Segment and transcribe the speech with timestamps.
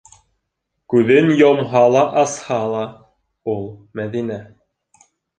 [0.93, 2.79] Күҙен йомһа ла, асһа ла-
[3.53, 3.61] ул,
[4.01, 4.39] Мәҙинә.